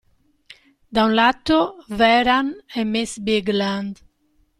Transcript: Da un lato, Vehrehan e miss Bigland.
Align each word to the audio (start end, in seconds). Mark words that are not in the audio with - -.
Da 0.97 1.01
un 1.09 1.13
lato, 1.19 1.59
Vehrehan 1.99 2.49
e 2.79 2.83
miss 2.91 3.11
Bigland. 3.25 3.95